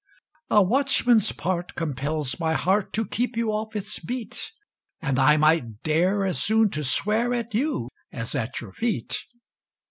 [0.49, 4.51] A watchman's part compels my heart To keep you off its beat,
[4.99, 9.15] And I might dare as soon to swear At you, as at your feet.